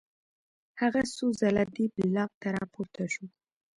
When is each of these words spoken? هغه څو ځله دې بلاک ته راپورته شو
هغه 0.81 1.01
څو 1.15 1.25
ځله 1.39 1.63
دې 1.75 1.85
بلاک 1.95 2.31
ته 2.41 2.47
راپورته 2.57 3.03
شو 3.13 3.25